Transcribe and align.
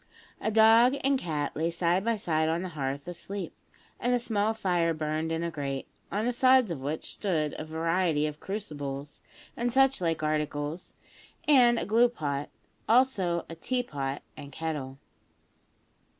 A 0.41 0.49
dog 0.49 0.95
and 1.03 1.19
cat 1.19 1.55
lay 1.55 1.69
side 1.69 2.03
by 2.03 2.15
side 2.15 2.49
on 2.49 2.63
the 2.63 2.69
hearth 2.69 3.07
asleep, 3.07 3.53
and 3.99 4.15
a 4.15 4.17
small 4.17 4.51
fire 4.55 4.95
burned 4.95 5.31
in 5.31 5.43
a 5.43 5.51
grate, 5.51 5.87
on 6.11 6.25
the 6.25 6.33
sides 6.33 6.71
of 6.71 6.81
which 6.81 7.05
stood 7.13 7.53
a 7.59 7.65
variety 7.65 8.25
of 8.25 8.39
crucibles 8.39 9.21
and 9.55 9.71
such 9.71 10.01
like 10.01 10.23
articles 10.23 10.95
and 11.47 11.77
a 11.77 11.85
glue 11.85 12.09
pot; 12.09 12.49
also 12.89 13.45
a 13.47 13.53
tea 13.53 13.83
pot 13.83 14.23
and 14.35 14.51
kettle. 14.51 14.97